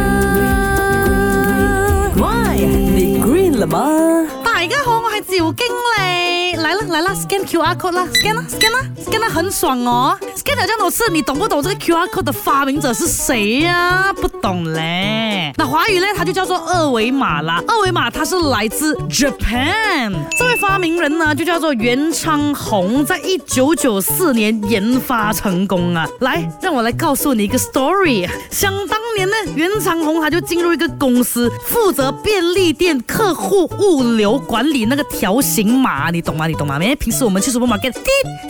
[2.17, 2.57] ？Why？
[2.65, 4.27] 你 green 了吗？
[4.45, 6.57] 大家好，我系赵经理。
[6.57, 10.19] 来啦来啦，scan QR code 啦，scan 啦，scan 啦，scan 啦，很爽哦。
[10.35, 14.13] scan 咗咁多次，你懂不懂这个 QR code 的发明者是谁呀？
[14.21, 15.30] 不懂咧。
[15.57, 17.63] 那华语呢，它就叫做二维码啦。
[17.67, 26.07] 二维码它是来自 Japan，这位发明人呢就叫做袁昌宏，在一九九四年研发成功啊。
[26.21, 28.29] 来，让我来告诉你一个 story。
[28.51, 36.47] 想当年呢，袁昌宏他就进入一个公司，负责便利店客户物流管理那个条形码，你懂吗？
[36.47, 36.79] 你懂吗？
[36.83, 38.01] 因平时我们去什么 e t 滴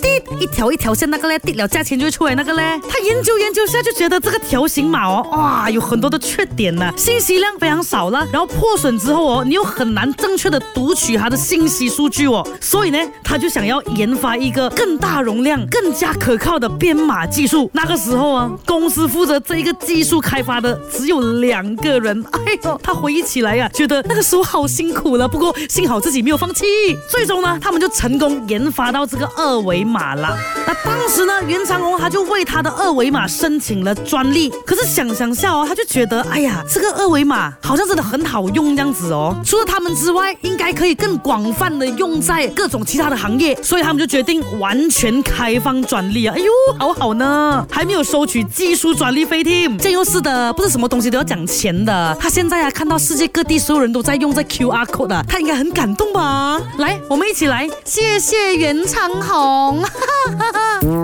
[0.03, 2.81] 滴一条一条线那个嘞，滴了价钱就出来那个嘞。
[2.89, 6.90] 他研究研究下，就觉得这个条形码哦，哇，有很多的缺点呢。
[6.97, 17.69] 信息量非常少了，然后破损之后哦，你又很难正确的读取它的信息数据哦，所以呢，他就想要研发一个更大容量、更加可靠的编码技术。
[17.73, 25.27] 那个时候啊，公司负责这一个技术开发的只有两个人，哎呦，他回忆起来呀，觉得那个时候好辛苦了。
[25.29, 26.65] 不过幸好自己没有放弃，
[27.11, 30.37] 最终呢，他们就成功研发到这个二维码了。
[30.67, 34.51] 那当时呢，袁长虹他就为他的二维码申请了专利。
[34.67, 36.80] 可是想想下哦，他就觉得，哎呀，这。
[36.81, 46.35] 个二维码好像真的很好用这样子哦，除了他们之外，应该可以更广泛的用在各种其他的行业，所以他们就决定完全开放专利啊！
[46.37, 46.45] 哎呦，
[46.79, 52.17] 好好呢，还没有收取技术专利费 team，这又是的，不是什么东西都要讲钱的。
[52.19, 56.61] 他现在啊，看到世界各地所有人都在用这 QR code，他应该很感动吧？
[56.79, 61.00] 来，我们一起来，谢谢袁昌宏。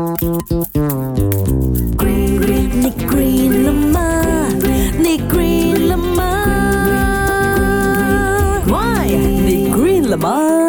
[10.21, 10.66] the